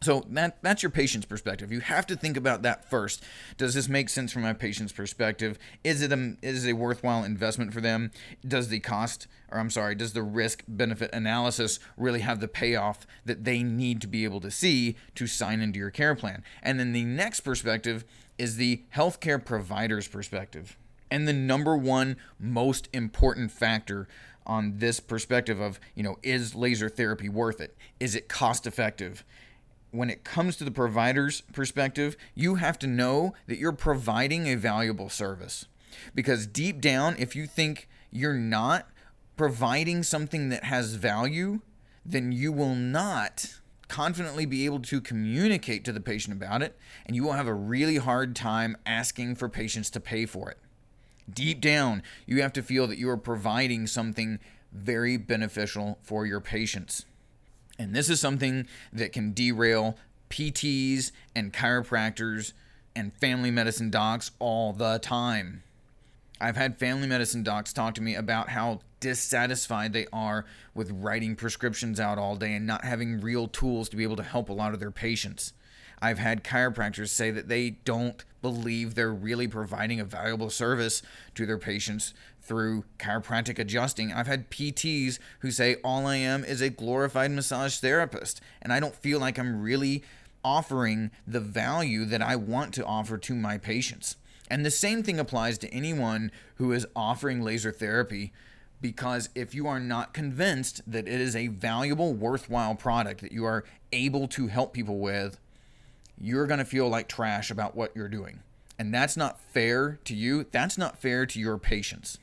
So 0.02 0.26
that 0.30 0.62
that's 0.62 0.84
your 0.84 0.90
patient's 0.92 1.26
perspective. 1.26 1.72
You 1.72 1.80
have 1.80 2.06
to 2.08 2.16
think 2.16 2.38
about 2.38 2.62
that 2.62 2.90
first. 2.90 3.24
Does 3.58 3.74
this 3.74 3.90
make 3.90 4.10
sense 4.10 4.32
from 4.32 4.44
my 4.44 4.54
patient's 4.54 4.94
perspective? 4.94 5.58
Is 5.84 6.02
it 6.02 6.12
a 6.12 6.36
is 6.42 6.66
it 6.66 6.72
a 6.72 6.76
worthwhile 6.76 7.24
investment 7.24 7.74
for 7.74 7.82
them? 7.82 8.12
Does 8.46 8.68
the 8.68 8.82
cost 8.82 9.28
or 9.52 9.60
I'm 9.60 9.70
sorry, 9.70 9.96
does 9.96 10.14
the 10.14 10.24
risk 10.24 10.64
benefit 10.68 11.12
analysis 11.14 11.80
really 11.98 12.20
have 12.20 12.40
the 12.40 12.48
payoff 12.48 13.08
that 13.26 13.46
they 13.46 13.64
need 13.64 14.02
to 14.02 14.08
be 14.08 14.24
able 14.24 14.42
to 14.42 14.52
see 14.52 14.96
to 15.16 15.28
sign 15.28 15.62
into 15.62 15.80
your 15.80 15.92
care 15.92 16.16
plan? 16.16 16.44
And 16.62 16.80
then 16.80 16.92
the 16.92 17.06
next 17.06 17.42
perspective 17.42 18.04
is 18.38 18.58
the 18.58 18.84
healthcare 18.94 19.44
provider's 19.44 20.08
perspective. 20.08 20.78
And 21.10 21.28
the 21.28 21.34
number 21.34 21.78
one 21.78 22.18
most 22.40 22.90
important 22.92 23.52
factor 23.52 24.08
on 24.46 24.78
this 24.78 25.00
perspective 25.00 25.60
of, 25.60 25.80
you 25.96 26.04
know, 26.04 26.18
is 26.22 26.54
laser 26.54 26.90
therapy 26.90 27.30
worth 27.30 27.62
it? 27.62 27.76
Is 28.00 28.16
it 28.16 28.28
cost 28.28 28.68
effective? 28.68 29.24
When 29.96 30.10
it 30.10 30.24
comes 30.24 30.56
to 30.58 30.64
the 30.64 30.72
provider's 30.72 31.42
perspective, 31.54 32.16
you 32.34 32.56
have 32.56 32.78
to 32.80 32.88
know 32.88 33.34
that 33.48 33.58
you're 33.58 33.72
providing 33.72 34.48
a 34.48 34.56
valuable 34.56 35.10
service. 35.10 35.66
Because 36.14 36.46
deep 36.46 36.82
down, 36.82 37.16
if 37.18 37.36
you 37.36 37.48
think 37.48 37.88
you're 38.12 38.34
not 38.34 38.88
providing 39.38 40.04
something 40.04 40.50
that 40.50 40.66
has 40.66 40.96
value, 40.96 41.62
then 42.06 42.32
you 42.32 42.52
will 42.52 42.76
not 42.76 43.60
confidently 43.88 44.46
be 44.46 44.66
able 44.66 44.80
to 44.80 45.00
communicate 45.00 45.84
to 45.86 45.92
the 45.92 46.00
patient 46.00 46.36
about 46.36 46.62
it, 46.62 46.78
and 47.06 47.16
you 47.16 47.24
will 47.24 47.34
have 47.34 47.48
a 47.48 47.54
really 47.54 47.98
hard 47.98 48.36
time 48.36 48.76
asking 48.86 49.36
for 49.36 49.48
patients 49.48 49.90
to 49.92 50.00
pay 50.00 50.26
for 50.26 50.50
it. 50.50 50.58
Deep 51.32 51.62
down, 51.62 52.04
you 52.26 52.42
have 52.42 52.54
to 52.54 52.62
feel 52.62 52.88
that 52.88 52.98
you 52.98 53.10
are 53.10 53.18
providing 53.18 53.88
something 53.88 54.40
very 54.72 55.18
beneficial 55.18 55.98
for 56.02 56.26
your 56.26 56.42
patients. 56.42 57.06
And 57.78 57.96
this 57.96 58.10
is 58.10 58.20
something 58.20 58.68
that 58.94 59.12
can 59.12 59.34
derail 59.34 59.98
PTs 60.30 61.12
and 61.36 61.54
chiropractors 61.54 62.54
and 62.96 63.14
family 63.14 63.52
medicine 63.52 63.90
docs 63.90 64.32
all 64.40 64.74
the 64.74 65.00
time. 65.00 65.64
I've 66.40 66.58
had 66.58 66.78
family 66.78 67.08
medicine 67.08 67.44
docs 67.44 67.74
talk 67.74 67.96
to 67.96 68.02
me 68.02 68.16
about 68.16 68.50
how 68.50 68.82
dissatisfied 69.00 69.94
they 69.94 70.08
are 70.12 70.46
with 70.74 70.92
writing 70.92 71.36
prescriptions 71.36 72.00
out 72.00 72.18
all 72.18 72.36
day 72.36 72.54
and 72.54 72.66
not 72.66 72.84
having 72.84 73.22
real 73.22 73.48
tools 73.48 73.88
to 73.90 73.96
be 73.96 74.04
able 74.04 74.18
to 74.18 74.24
help 74.24 74.50
a 74.50 74.54
lot 74.54 74.74
of 74.74 74.80
their 74.80 74.92
patients. 74.92 75.54
I've 76.02 76.20
had 76.20 76.44
chiropractors 76.44 77.10
say 77.10 77.32
that 77.32 77.48
they 77.48 77.72
don't 77.72 78.24
believe 78.42 78.94
they're 78.96 79.12
really 79.12 79.48
providing 79.48 80.00
a 80.00 80.06
valuable 80.06 80.50
service 80.50 81.02
to 81.36 81.46
their 81.46 81.58
patients 81.58 82.14
through 82.42 82.86
chiropractic 83.00 83.58
adjusting. 83.58 84.14
I've 84.14 84.28
had 84.28 84.52
PTs 84.52 85.18
who 85.40 85.50
say 85.50 85.78
all 85.84 86.06
I 86.06 86.18
am 86.18 86.44
is 86.44 86.62
a 86.62 86.70
glorified 86.70 87.32
massage 87.32 87.78
therapist, 87.78 88.40
and 88.62 88.72
I 88.72 88.80
don't 88.80 88.96
feel 88.96 89.20
like 89.20 89.40
I'm 89.40 89.62
really 89.62 90.04
offering 90.44 91.10
the 91.26 91.40
value 91.40 92.06
that 92.06 92.22
I 92.22 92.36
want 92.36 92.74
to 92.76 92.86
offer 92.86 93.18
to 93.18 93.34
my 93.34 93.58
patients. 93.58 94.16
And 94.50 94.64
the 94.64 94.72
same 94.72 95.02
thing 95.02 95.20
applies 95.20 95.58
to 95.60 95.74
anyone 95.74 96.32
who 96.56 96.72
is 96.72 96.86
offering 96.96 97.42
laser 97.42 97.72
therapy 97.72 98.32
because 98.80 99.30
if 99.34 99.56
you 99.56 99.66
are 99.66 99.80
not 99.80 100.14
convinced 100.14 100.82
that 100.86 101.08
it 101.08 101.20
is 101.20 101.36
a 101.36 101.48
valuable, 101.48 102.14
worthwhile 102.14 102.76
product 102.76 103.22
that 103.22 103.32
you 103.32 103.44
are 103.44 103.64
able 103.92 104.28
to 104.28 104.46
help 104.46 104.74
people 104.74 105.00
with, 105.00 105.40
you're 106.20 106.48
going 106.48 106.60
to 106.60 106.66
feel 106.66 106.90
like 106.90 107.08
trash 107.08 107.52
about 107.52 107.76
what 107.76 107.96
you're 107.96 108.08
doing. 108.08 108.40
And 108.78 108.94
that's 108.94 109.16
not 109.16 109.40
fair 109.40 110.00
to 110.06 110.16
you. 110.16 110.46
That's 110.52 110.78
not 110.78 111.02
fair 111.02 111.26
to 111.26 111.40
your 111.40 111.58
patients. 111.58 112.18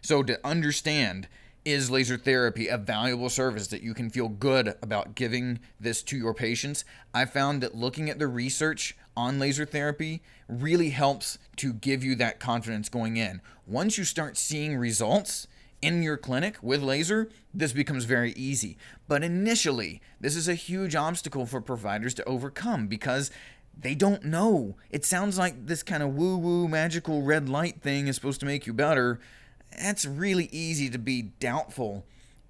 So, 0.00 0.22
to 0.22 0.38
understand, 0.46 1.28
is 1.64 1.90
laser 1.90 2.16
therapy 2.16 2.68
a 2.68 2.78
valuable 2.78 3.28
service 3.28 3.66
that 3.68 3.82
you 3.82 3.94
can 3.94 4.10
feel 4.10 4.28
good 4.28 4.74
about 4.80 5.14
giving 5.14 5.58
this 5.78 6.02
to 6.04 6.16
your 6.16 6.32
patients? 6.32 6.84
I 7.12 7.24
found 7.24 7.62
that 7.62 7.74
looking 7.74 8.08
at 8.08 8.18
the 8.18 8.28
research 8.28 8.96
on 9.16 9.38
laser 9.38 9.66
therapy 9.66 10.22
really 10.48 10.90
helps 10.90 11.38
to 11.56 11.72
give 11.72 12.04
you 12.04 12.14
that 12.14 12.40
confidence 12.40 12.88
going 12.88 13.16
in. 13.16 13.40
Once 13.66 13.98
you 13.98 14.04
start 14.04 14.36
seeing 14.36 14.76
results, 14.76 15.48
in 15.80 16.02
your 16.02 16.16
clinic 16.16 16.56
with 16.62 16.82
laser, 16.82 17.28
this 17.54 17.72
becomes 17.72 18.04
very 18.04 18.32
easy. 18.32 18.76
But 19.06 19.22
initially, 19.22 20.00
this 20.20 20.36
is 20.36 20.48
a 20.48 20.54
huge 20.54 20.94
obstacle 20.94 21.46
for 21.46 21.60
providers 21.60 22.14
to 22.14 22.24
overcome 22.24 22.88
because 22.88 23.30
they 23.80 23.94
don't 23.94 24.24
know. 24.24 24.76
It 24.90 25.04
sounds 25.04 25.38
like 25.38 25.66
this 25.66 25.82
kind 25.82 26.02
of 26.02 26.14
woo 26.14 26.36
woo 26.36 26.68
magical 26.68 27.22
red 27.22 27.48
light 27.48 27.80
thing 27.80 28.08
is 28.08 28.16
supposed 28.16 28.40
to 28.40 28.46
make 28.46 28.66
you 28.66 28.72
better. 28.72 29.20
That's 29.76 30.04
really 30.04 30.48
easy 30.50 30.90
to 30.90 30.98
be 30.98 31.22
doubtful 31.22 32.04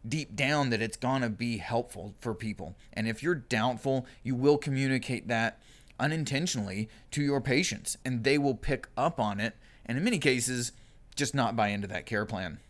deep 0.08 0.34
down 0.34 0.70
that 0.70 0.80
it's 0.80 0.96
going 0.96 1.22
to 1.22 1.28
be 1.28 1.58
helpful 1.58 2.14
for 2.20 2.34
people. 2.34 2.76
And 2.92 3.06
if 3.06 3.22
you're 3.22 3.34
doubtful, 3.34 4.06
you 4.22 4.34
will 4.34 4.56
communicate 4.56 5.28
that 5.28 5.60
unintentionally 6.00 6.88
to 7.10 7.22
your 7.22 7.40
patients 7.40 7.98
and 8.04 8.24
they 8.24 8.38
will 8.38 8.54
pick 8.54 8.86
up 8.96 9.18
on 9.18 9.40
it 9.40 9.56
and 9.84 9.98
in 9.98 10.04
many 10.04 10.18
cases 10.18 10.72
just 11.16 11.34
not 11.34 11.56
buy 11.56 11.68
into 11.68 11.88
that 11.88 12.06
care 12.06 12.24
plan. 12.24 12.60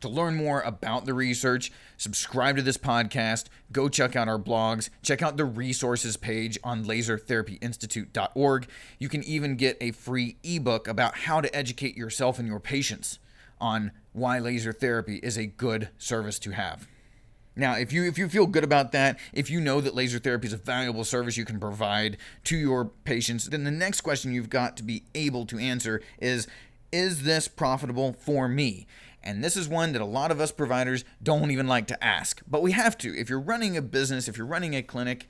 To 0.00 0.08
learn 0.08 0.34
more 0.34 0.60
about 0.62 1.06
the 1.06 1.14
research, 1.14 1.72
subscribe 1.96 2.56
to 2.56 2.62
this 2.62 2.76
podcast, 2.76 3.46
go 3.72 3.88
check 3.88 4.16
out 4.16 4.28
our 4.28 4.38
blogs, 4.38 4.90
check 5.02 5.22
out 5.22 5.36
the 5.36 5.44
resources 5.44 6.16
page 6.16 6.58
on 6.62 6.84
lasertherapyinstitute.org. 6.84 8.66
You 8.98 9.08
can 9.08 9.24
even 9.24 9.56
get 9.56 9.78
a 9.80 9.92
free 9.92 10.36
ebook 10.42 10.88
about 10.88 11.14
how 11.14 11.40
to 11.40 11.54
educate 11.56 11.96
yourself 11.96 12.38
and 12.38 12.46
your 12.46 12.60
patients 12.60 13.18
on 13.60 13.92
why 14.12 14.38
laser 14.38 14.72
therapy 14.72 15.16
is 15.22 15.38
a 15.38 15.46
good 15.46 15.88
service 15.96 16.38
to 16.40 16.50
have. 16.50 16.86
Now, 17.56 17.74
if 17.74 17.92
you 17.92 18.04
if 18.04 18.18
you 18.18 18.28
feel 18.28 18.46
good 18.46 18.64
about 18.64 18.92
that, 18.92 19.18
if 19.32 19.48
you 19.48 19.60
know 19.60 19.80
that 19.80 19.94
laser 19.94 20.18
therapy 20.18 20.48
is 20.48 20.52
a 20.52 20.56
valuable 20.58 21.04
service 21.04 21.36
you 21.36 21.44
can 21.44 21.60
provide 21.60 22.16
to 22.44 22.56
your 22.56 22.86
patients, 22.86 23.46
then 23.46 23.64
the 23.64 23.70
next 23.70 24.00
question 24.00 24.32
you've 24.32 24.50
got 24.50 24.76
to 24.78 24.82
be 24.82 25.04
able 25.14 25.46
to 25.46 25.58
answer 25.58 26.02
is 26.20 26.48
is 26.90 27.22
this 27.24 27.48
profitable 27.48 28.12
for 28.12 28.48
me? 28.48 28.86
And 29.24 29.42
this 29.42 29.56
is 29.56 29.66
one 29.66 29.92
that 29.92 30.02
a 30.02 30.06
lot 30.06 30.30
of 30.30 30.38
us 30.38 30.52
providers 30.52 31.02
don't 31.22 31.50
even 31.50 31.66
like 31.66 31.86
to 31.86 32.04
ask, 32.04 32.42
but 32.46 32.62
we 32.62 32.72
have 32.72 32.96
to. 32.98 33.18
If 33.18 33.30
you're 33.30 33.40
running 33.40 33.74
a 33.74 33.82
business, 33.82 34.28
if 34.28 34.36
you're 34.36 34.46
running 34.46 34.74
a 34.74 34.82
clinic, 34.82 35.26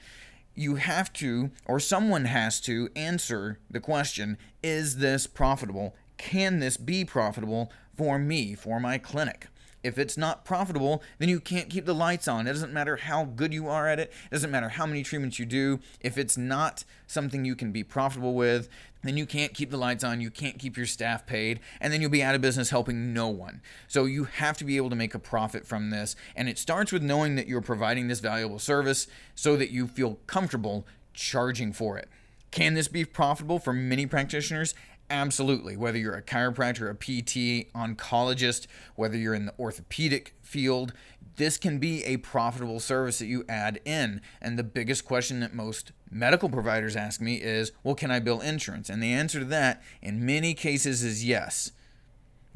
you 0.57 0.75
have 0.75 1.13
to, 1.15 1.53
or 1.65 1.79
someone 1.79 2.25
has 2.25 2.61
to, 2.63 2.89
answer 2.97 3.61
the 3.71 3.81
question 3.81 4.37
Is 4.63 4.97
this 4.97 5.29
profitable? 5.29 5.95
Can 6.17 6.59
this 6.59 6.77
be 6.77 7.05
profitable 7.05 7.73
for 7.97 8.19
me, 8.19 8.55
for 8.55 8.81
my 8.81 8.99
clinic? 8.99 9.47
If 9.85 9.99
it's 9.99 10.17
not 10.17 10.45
profitable, 10.47 11.03
then 11.19 11.29
you 11.29 11.39
can't 11.39 11.69
keep 11.69 11.85
the 11.85 11.95
lights 11.95 12.27
on. 12.27 12.47
It 12.47 12.53
doesn't 12.53 12.73
matter 12.73 12.97
how 12.97 13.27
good 13.27 13.53
you 13.53 13.69
are 13.69 13.87
at 13.87 14.01
it, 14.01 14.13
it 14.31 14.35
doesn't 14.35 14.51
matter 14.51 14.71
how 14.71 14.87
many 14.87 15.05
treatments 15.05 15.39
you 15.39 15.47
do. 15.47 15.79
If 16.01 16.19
it's 16.19 16.37
not 16.37 16.85
something 17.07 17.45
you 17.45 17.55
can 17.55 17.71
be 17.71 17.85
profitable 17.85 18.35
with, 18.35 18.69
then 19.09 19.17
you 19.17 19.27
can't 19.27 19.55
keep 19.55 19.71
the 19.71 19.77
lights 19.77 20.05
on, 20.05 20.21
you 20.21 20.31
can't 20.31 20.59
keep 20.59 20.77
your 20.77 20.87
staff 20.87 21.27
paid, 21.27 21.61
and 21.81 21.93
then 21.93 22.01
you'll 22.01 22.11
be 22.11 22.23
out 22.23 22.35
of 22.35 22.41
business 22.41 22.71
helping 22.71 23.13
no 23.13 23.29
one. 23.29 23.61
So 23.89 24.05
you 24.05 24.25
have 24.25 24.57
to 24.59 24.65
be 24.65 24.77
able 24.77 24.91
to 24.91 24.97
make 24.97 25.15
a 25.15 25.19
profit 25.19 25.67
from 25.67 25.91
this, 25.91 26.17
and 26.35 26.49
it 26.49 26.59
starts 26.59 26.93
with 26.93 27.03
knowing 27.03 27.37
that 27.37 27.47
you're 27.47 27.61
providing 27.61 28.09
this 28.09 28.21
valuable 28.21 28.59
service 28.59 29.07
so 29.35 29.57
that 29.57 29.71
you 29.71 29.87
feel 29.87 30.19
comfortable 30.27 30.87
charging 31.13 31.73
for 31.73 31.99
it. 31.99 32.09
Can 32.51 32.75
this 32.75 32.89
be 32.89 33.05
profitable 33.05 33.59
for 33.59 33.73
many 33.73 34.07
practitioners? 34.07 34.75
Absolutely. 35.11 35.77
Whether 35.77 35.99
you're 35.99 36.15
a 36.15 36.23
chiropractor, 36.23 36.89
a 36.91 36.95
PT, 36.95 37.71
oncologist, 37.75 38.67
whether 38.95 39.17
you're 39.17 39.35
in 39.35 39.47
the 39.47 39.55
orthopedic 39.59 40.35
field, 40.41 40.93
this 41.37 41.57
can 41.57 41.79
be 41.79 42.05
a 42.05 42.19
profitable 42.19 42.81
service 42.81 43.19
that 43.19 43.27
you 43.27 43.45
add 43.49 43.81
in. 43.85 44.21
And 44.41 44.59
the 44.59 44.65
biggest 44.65 45.05
question 45.05 45.41
that 45.41 45.55
most 45.55 45.93
medical 46.11 46.49
providers 46.49 46.97
ask 46.97 47.21
me 47.21 47.37
is, 47.37 47.73
well, 47.83 47.95
can 47.95 48.11
I 48.11 48.21
bill 48.21 48.41
insurance? 48.41 48.89
And 48.89 49.03
the 49.03 49.13
answer 49.13 49.41
to 49.41 49.45
that 49.47 49.83
in 50.01 50.25
many 50.25 50.55
cases 50.55 51.03
is 51.03 51.25
yes. 51.25 51.73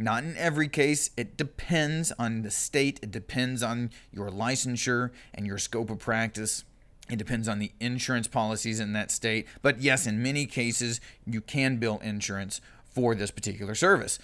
Not 0.01 0.23
in 0.23 0.37
every 0.37 0.69
case. 0.69 1.11
It 1.17 1.37
depends 1.37 2.13
on 2.19 2.43
the 2.43 2.53
state, 2.53 3.01
it 3.03 3.11
depends 3.11 3.63
on 3.65 3.91
your 4.13 4.31
licensure 4.31 5.11
and 5.35 5.47
your 5.47 5.59
scope 5.59 5.91
of 5.91 5.99
practice. 5.99 6.65
It 7.11 7.17
depends 7.17 7.49
on 7.49 7.59
the 7.59 7.73
insurance 7.81 8.29
policies 8.29 8.81
in 8.81 8.93
that 8.93 9.11
state. 9.11 9.49
But 9.63 9.81
yes, 9.81 10.07
in 10.07 10.23
many 10.23 10.47
cases, 10.47 11.01
you 11.27 11.41
can 11.41 11.79
bill 11.79 11.99
insurance 11.99 12.61
for 12.85 13.15
this 13.15 13.31
particular 13.31 13.75
service. 13.75 14.19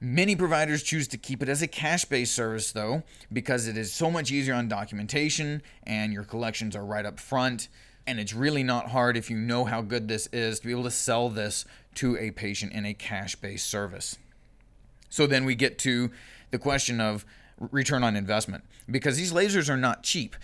Many 0.00 0.36
providers 0.36 0.82
choose 0.82 1.08
to 1.08 1.16
keep 1.16 1.42
it 1.42 1.48
as 1.48 1.62
a 1.62 1.66
cash 1.66 2.04
based 2.04 2.34
service, 2.34 2.72
though, 2.72 3.02
because 3.32 3.66
it 3.66 3.76
is 3.76 3.92
so 3.92 4.10
much 4.10 4.30
easier 4.30 4.54
on 4.54 4.68
documentation 4.68 5.62
and 5.84 6.12
your 6.12 6.24
collections 6.24 6.76
are 6.76 6.84
right 6.84 7.06
up 7.06 7.18
front. 7.18 7.68
And 8.06 8.20
it's 8.20 8.34
really 8.34 8.62
not 8.62 8.90
hard 8.90 9.16
if 9.16 9.30
you 9.30 9.36
know 9.36 9.64
how 9.64 9.82
good 9.82 10.06
this 10.06 10.28
is 10.32 10.60
to 10.60 10.66
be 10.66 10.72
able 10.72 10.84
to 10.84 10.90
sell 10.90 11.28
this 11.28 11.64
to 11.96 12.16
a 12.18 12.30
patient 12.30 12.72
in 12.72 12.84
a 12.84 12.94
cash 12.94 13.36
based 13.36 13.66
service. 13.66 14.18
So 15.08 15.26
then 15.26 15.44
we 15.44 15.54
get 15.54 15.78
to 15.80 16.10
the 16.50 16.58
question 16.58 17.00
of 17.00 17.24
return 17.58 18.04
on 18.04 18.16
investment 18.16 18.64
because 18.88 19.16
these 19.16 19.32
lasers 19.32 19.70
are 19.70 19.78
not 19.78 20.02
cheap 20.02 20.36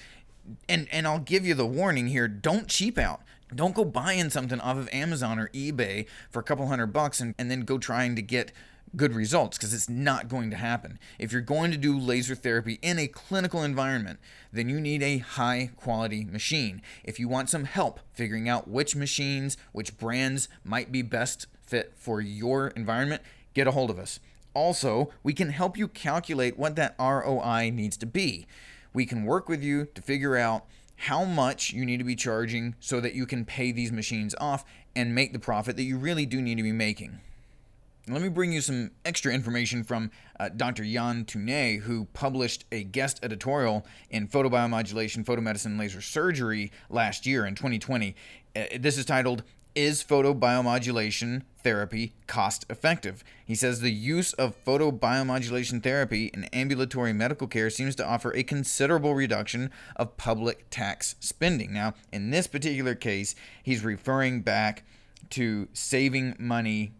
and 0.68 0.88
and 0.90 1.06
I'll 1.06 1.18
give 1.18 1.47
you 1.47 1.54
the 1.54 1.66
warning 1.66 2.09
here: 2.09 2.28
don't 2.28 2.68
cheap 2.68 2.99
out. 2.99 3.23
Don't 3.54 3.75
go 3.75 3.85
buying 3.85 4.30
something 4.30 4.61
off 4.61 4.78
of 4.78 4.88
Amazon 4.92 5.38
or 5.38 5.49
eBay 5.49 6.06
for 6.30 6.40
a 6.40 6.42
couple 6.42 6.66
hundred 6.68 6.87
bucks 6.87 7.21
and, 7.21 7.35
and 7.38 7.50
then 7.50 7.61
go 7.62 7.76
trying 7.76 8.16
to 8.16 8.23
get 8.23 8.50
good 8.96 9.14
results 9.14 9.56
because 9.56 9.72
it's 9.72 9.88
not 9.88 10.28
going 10.28 10.50
to 10.50 10.56
happen. 10.56 10.99
If 11.18 11.32
you're 11.32 11.40
going 11.40 11.70
to 11.70 11.76
do 11.76 11.99
laser 11.99 12.34
therapy 12.34 12.78
in 12.82 12.99
a 12.99 13.08
clinical 13.08 13.62
environment, 13.62 14.18
then 14.52 14.68
you 14.68 14.80
need 14.80 15.02
a 15.02 15.18
high 15.18 15.70
quality 15.76 16.25
machine. 16.25 16.82
If 17.04 17.18
you 17.18 17.28
want 17.28 17.50
some 17.50 17.64
help 17.64 18.00
figuring 18.12 18.49
out 18.49 18.68
which 18.68 18.94
machines, 18.94 19.56
which 19.72 19.99
brands 19.99 20.49
might 20.64 20.92
be 20.92 21.02
best 21.02 21.46
fit 21.62 21.92
for 21.96 22.20
your 22.20 22.68
environment, 22.68 23.22
get 23.54 23.66
a 23.66 23.72
hold 23.72 23.90
of 23.90 23.99
us. 23.99 24.20
Also, 24.54 25.11
we 25.22 25.32
can 25.32 25.49
help 25.49 25.78
you 25.78 25.88
calculate 25.88 26.58
what 26.58 26.76
that 26.76 26.94
ROI 26.99 27.70
needs 27.70 27.96
to 27.96 28.06
be 28.06 28.46
we 28.92 29.06
can 29.06 29.25
work 29.25 29.49
with 29.49 29.62
you 29.62 29.87
to 29.94 30.02
figure 30.02 30.37
out 30.37 30.64
how 30.96 31.25
much 31.25 31.72
you 31.72 31.84
need 31.84 31.99
to 31.99 32.04
be 32.04 32.14
charging 32.14 32.75
so 32.78 33.00
that 33.00 33.14
you 33.14 33.26
can 33.26 33.44
pay 33.44 33.72
these 33.72 33.90
machines 33.90 34.34
off 34.40 34.64
and 34.94 35.14
make 35.14 35.32
the 35.32 35.38
profit 35.38 35.76
that 35.76 35.82
you 35.82 35.96
really 35.96 36.26
do 36.26 36.40
need 36.40 36.56
to 36.56 36.62
be 36.62 36.72
making. 36.72 37.20
Let 38.09 38.21
me 38.21 38.28
bring 38.28 38.52
you 38.52 38.61
some 38.61 38.90
extra 39.04 39.32
information 39.32 39.85
from 39.85 40.11
uh, 40.40 40.49
Dr. 40.49 40.82
Jan 40.82 41.25
Tunér, 41.25 41.82
who 41.82 42.06
published 42.06 42.64
a 42.73 42.82
guest 42.82 43.21
editorial 43.23 43.87
in 44.11 44.26
Photobiomodulation, 44.26 45.25
Photomedicine, 45.25 45.78
Laser 45.78 46.00
Surgery 46.00 46.73
last 46.90 47.26
year 47.26 47.47
in 47.47 47.54
2020. 47.54 48.16
Uh, 48.56 48.64
this 48.80 48.99
is 48.99 49.04
titled 49.04 49.44
is 49.75 50.04
photobiomodulation 50.04 51.42
therapy 51.62 52.12
cost 52.26 52.66
effective? 52.68 53.25
He 53.47 53.54
says 53.54 53.80
the 53.80 53.92
use 53.92 54.32
of 54.35 54.62
photobiomodulation 54.64 55.82
therapy 55.82 56.26
in 56.35 56.44
ambulatory 56.47 57.12
medical 57.12 57.47
care 57.47 57.71
seems 57.71 57.94
to 57.97 58.06
offer 58.06 58.35
a 58.35 58.42
considerable 58.42 59.14
reduction 59.14 59.71
of 59.97 60.16
public 60.16 60.66
tax 60.71 61.14
spending. 61.21 61.73
Now, 61.73 61.94
in 62.12 62.30
this 62.30 62.47
particular 62.47 62.94
case, 62.94 63.35
he's 63.62 63.85
referring 63.85 64.42
back 64.42 64.82
to 65.30 65.68
saving 65.73 66.35
money 66.38 66.92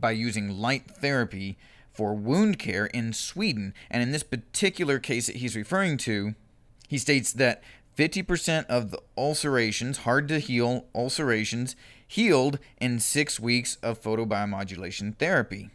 by 0.00 0.12
using 0.12 0.58
light 0.58 0.90
therapy 0.90 1.56
for 1.92 2.14
wound 2.14 2.58
care 2.58 2.86
in 2.86 3.12
Sweden. 3.12 3.72
And 3.90 4.02
in 4.02 4.12
this 4.12 4.22
particular 4.22 4.98
case 4.98 5.26
that 5.26 5.36
he's 5.36 5.56
referring 5.56 5.96
to, 5.98 6.34
he 6.88 6.98
states 6.98 7.32
that 7.32 7.62
50% 7.96 8.66
of 8.66 8.90
the 8.90 9.00
ulcerations, 9.16 9.98
hard 9.98 10.28
to 10.28 10.38
heal 10.38 10.84
ulcerations, 10.94 11.74
healed 12.06 12.58
in 12.78 13.00
six 13.00 13.40
weeks 13.40 13.76
of 13.82 14.02
photobiomodulation 14.02 15.16
therapy. 15.16 15.70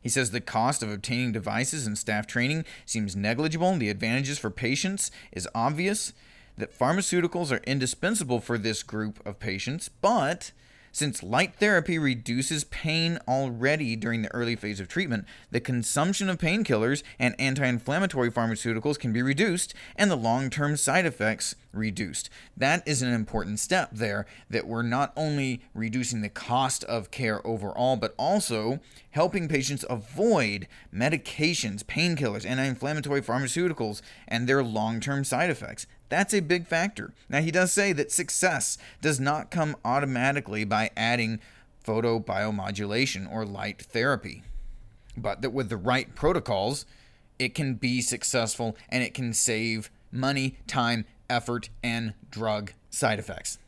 He 0.00 0.08
says 0.08 0.30
the 0.30 0.40
cost 0.40 0.82
of 0.82 0.90
obtaining 0.90 1.32
devices 1.32 1.86
and 1.86 1.96
staff 1.96 2.26
training 2.26 2.64
seems 2.84 3.14
negligible. 3.14 3.76
The 3.76 3.88
advantages 3.88 4.38
for 4.38 4.50
patients 4.50 5.10
is 5.32 5.48
obvious 5.54 6.12
that 6.56 6.76
pharmaceuticals 6.76 7.50
are 7.50 7.62
indispensable 7.64 8.40
for 8.40 8.58
this 8.58 8.82
group 8.82 9.24
of 9.26 9.38
patients, 9.38 9.88
but 9.88 10.52
since 10.94 11.24
light 11.24 11.56
therapy 11.56 11.98
reduces 11.98 12.62
pain 12.62 13.18
already 13.26 13.96
during 13.96 14.22
the 14.22 14.32
early 14.32 14.54
phase 14.54 14.78
of 14.78 14.86
treatment, 14.86 15.24
the 15.50 15.58
consumption 15.58 16.30
of 16.30 16.38
painkillers 16.38 17.02
and 17.18 17.34
anti 17.36 17.66
inflammatory 17.66 18.30
pharmaceuticals 18.30 18.96
can 18.96 19.12
be 19.12 19.20
reduced 19.20 19.74
and 19.96 20.08
the 20.08 20.16
long 20.16 20.50
term 20.50 20.76
side 20.76 21.04
effects 21.04 21.56
reduced. 21.72 22.30
That 22.56 22.86
is 22.86 23.02
an 23.02 23.12
important 23.12 23.58
step 23.58 23.90
there 23.92 24.24
that 24.48 24.68
we're 24.68 24.82
not 24.82 25.12
only 25.16 25.62
reducing 25.74 26.22
the 26.22 26.28
cost 26.28 26.84
of 26.84 27.10
care 27.10 27.44
overall, 27.44 27.96
but 27.96 28.14
also 28.16 28.78
helping 29.10 29.48
patients 29.48 29.84
avoid 29.90 30.68
medications, 30.94 31.82
painkillers, 31.82 32.46
anti 32.46 32.64
inflammatory 32.64 33.20
pharmaceuticals, 33.20 34.00
and 34.28 34.48
their 34.48 34.62
long 34.62 35.00
term 35.00 35.24
side 35.24 35.50
effects. 35.50 35.88
That's 36.14 36.32
a 36.32 36.38
big 36.38 36.68
factor. 36.68 37.12
Now, 37.28 37.40
he 37.40 37.50
does 37.50 37.72
say 37.72 37.92
that 37.92 38.12
success 38.12 38.78
does 39.02 39.18
not 39.18 39.50
come 39.50 39.74
automatically 39.84 40.62
by 40.62 40.92
adding 40.96 41.40
photobiomodulation 41.84 43.28
or 43.28 43.44
light 43.44 43.82
therapy, 43.82 44.44
but 45.16 45.42
that 45.42 45.50
with 45.50 45.70
the 45.70 45.76
right 45.76 46.14
protocols, 46.14 46.86
it 47.40 47.52
can 47.52 47.74
be 47.74 48.00
successful 48.00 48.76
and 48.90 49.02
it 49.02 49.12
can 49.12 49.32
save 49.32 49.90
money, 50.12 50.56
time, 50.68 51.04
effort, 51.28 51.68
and 51.82 52.14
drug 52.30 52.74
side 52.90 53.18
effects. 53.18 53.58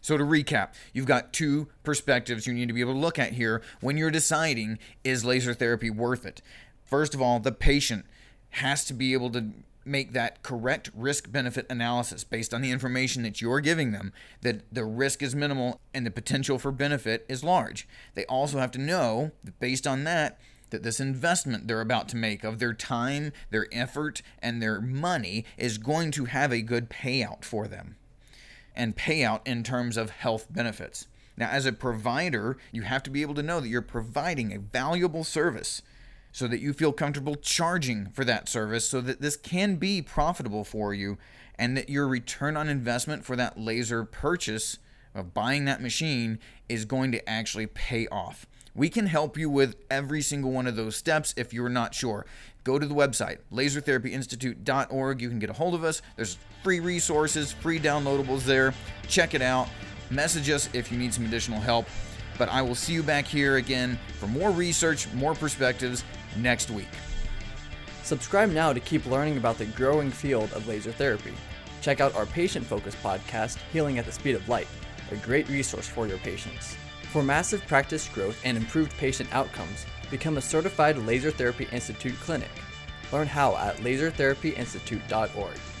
So, 0.00 0.16
to 0.16 0.24
recap, 0.24 0.70
you've 0.92 1.06
got 1.06 1.32
two 1.32 1.68
perspectives 1.84 2.48
you 2.48 2.52
need 2.52 2.66
to 2.66 2.74
be 2.74 2.80
able 2.80 2.94
to 2.94 2.98
look 2.98 3.20
at 3.20 3.34
here 3.34 3.62
when 3.80 3.96
you're 3.96 4.10
deciding 4.10 4.80
is 5.04 5.24
laser 5.24 5.54
therapy 5.54 5.90
worth 5.90 6.26
it. 6.26 6.42
First 6.84 7.14
of 7.14 7.22
all, 7.22 7.38
the 7.38 7.52
patient 7.52 8.06
has 8.50 8.84
to 8.86 8.92
be 8.92 9.12
able 9.12 9.30
to 9.30 9.52
make 9.86 10.12
that 10.12 10.42
correct 10.42 10.90
risk 10.94 11.30
benefit 11.30 11.66
analysis 11.70 12.24
based 12.24 12.52
on 12.52 12.62
the 12.62 12.70
information 12.70 13.22
that 13.22 13.40
you're 13.40 13.60
giving 13.60 13.92
them 13.92 14.12
that 14.42 14.62
the 14.72 14.84
risk 14.84 15.22
is 15.22 15.34
minimal 15.34 15.80
and 15.94 16.04
the 16.04 16.10
potential 16.10 16.58
for 16.58 16.72
benefit 16.72 17.24
is 17.28 17.44
large. 17.44 17.88
They 18.14 18.24
also 18.26 18.58
have 18.58 18.70
to 18.72 18.80
know 18.80 19.30
that 19.44 19.58
based 19.60 19.86
on 19.86 20.04
that 20.04 20.38
that 20.70 20.82
this 20.82 21.00
investment 21.00 21.68
they're 21.68 21.80
about 21.80 22.08
to 22.08 22.16
make 22.16 22.42
of 22.42 22.58
their 22.58 22.74
time, 22.74 23.32
their 23.50 23.66
effort, 23.70 24.22
and 24.40 24.60
their 24.60 24.80
money 24.80 25.44
is 25.56 25.78
going 25.78 26.10
to 26.10 26.24
have 26.24 26.52
a 26.52 26.60
good 26.60 26.90
payout 26.90 27.44
for 27.44 27.68
them. 27.68 27.96
And 28.74 28.96
payout 28.96 29.46
in 29.46 29.62
terms 29.62 29.96
of 29.96 30.10
health 30.10 30.48
benefits. 30.50 31.06
Now, 31.36 31.48
as 31.50 31.66
a 31.66 31.72
provider, 31.72 32.56
you 32.72 32.82
have 32.82 33.02
to 33.04 33.10
be 33.10 33.22
able 33.22 33.34
to 33.34 33.42
know 33.42 33.60
that 33.60 33.68
you're 33.68 33.82
providing 33.82 34.52
a 34.52 34.58
valuable 34.58 35.24
service 35.24 35.82
so 36.36 36.46
that 36.46 36.60
you 36.60 36.74
feel 36.74 36.92
comfortable 36.92 37.34
charging 37.34 38.10
for 38.10 38.22
that 38.22 38.46
service 38.46 38.86
so 38.86 39.00
that 39.00 39.22
this 39.22 39.38
can 39.38 39.76
be 39.76 40.02
profitable 40.02 40.64
for 40.64 40.92
you 40.92 41.16
and 41.58 41.74
that 41.78 41.88
your 41.88 42.06
return 42.06 42.58
on 42.58 42.68
investment 42.68 43.24
for 43.24 43.36
that 43.36 43.58
laser 43.58 44.04
purchase 44.04 44.76
of 45.14 45.32
buying 45.32 45.64
that 45.64 45.80
machine 45.80 46.38
is 46.68 46.84
going 46.84 47.10
to 47.10 47.26
actually 47.26 47.66
pay 47.66 48.06
off. 48.08 48.46
We 48.74 48.90
can 48.90 49.06
help 49.06 49.38
you 49.38 49.48
with 49.48 49.76
every 49.90 50.20
single 50.20 50.50
one 50.50 50.66
of 50.66 50.76
those 50.76 50.94
steps 50.94 51.32
if 51.38 51.54
you're 51.54 51.70
not 51.70 51.94
sure. 51.94 52.26
Go 52.64 52.78
to 52.78 52.84
the 52.84 52.94
website, 52.94 53.38
lasertherapyinstitute.org. 53.50 55.22
You 55.22 55.30
can 55.30 55.38
get 55.38 55.48
a 55.48 55.54
hold 55.54 55.74
of 55.74 55.84
us. 55.84 56.02
There's 56.16 56.36
free 56.62 56.80
resources, 56.80 57.50
free 57.50 57.80
downloadables 57.80 58.42
there. 58.42 58.74
Check 59.08 59.32
it 59.32 59.40
out. 59.40 59.70
Message 60.10 60.50
us 60.50 60.68
if 60.74 60.92
you 60.92 60.98
need 60.98 61.14
some 61.14 61.24
additional 61.24 61.60
help. 61.60 61.86
But 62.36 62.50
I 62.50 62.60
will 62.60 62.74
see 62.74 62.92
you 62.92 63.02
back 63.02 63.24
here 63.24 63.56
again 63.56 63.98
for 64.18 64.26
more 64.26 64.50
research, 64.50 65.10
more 65.14 65.34
perspectives, 65.34 66.04
next 66.38 66.70
week. 66.70 66.88
Subscribe 68.02 68.50
now 68.50 68.72
to 68.72 68.80
keep 68.80 69.04
learning 69.06 69.36
about 69.36 69.58
the 69.58 69.66
growing 69.66 70.10
field 70.10 70.52
of 70.52 70.68
laser 70.68 70.92
therapy. 70.92 71.32
Check 71.80 72.00
out 72.00 72.14
our 72.14 72.26
patient 72.26 72.66
focused 72.66 73.02
podcast, 73.02 73.58
Healing 73.72 73.98
at 73.98 74.06
the 74.06 74.12
Speed 74.12 74.34
of 74.34 74.48
Light, 74.48 74.68
a 75.10 75.16
great 75.16 75.48
resource 75.48 75.86
for 75.86 76.06
your 76.06 76.18
patients. 76.18 76.76
For 77.12 77.22
massive 77.22 77.66
practice 77.66 78.08
growth 78.08 78.40
and 78.44 78.56
improved 78.56 78.96
patient 78.96 79.32
outcomes, 79.34 79.86
become 80.10 80.36
a 80.36 80.42
certified 80.42 80.98
Laser 80.98 81.30
Therapy 81.30 81.68
Institute 81.72 82.14
clinic. 82.20 82.50
Learn 83.12 83.26
how 83.26 83.56
at 83.56 83.76
lasertherapyinstitute.org. 83.78 85.75